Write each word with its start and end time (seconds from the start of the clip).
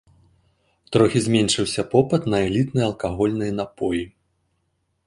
Трохі 0.95 1.19
зменшыўся 1.25 1.81
попыт 1.93 2.27
на 2.35 2.41
элітныя 2.49 2.85
алкагольныя 2.89 3.51
напоі. 3.61 4.03